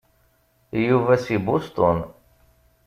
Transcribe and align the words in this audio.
Yuba 0.87 1.13
si 1.23 1.35
Boston. 1.47 1.97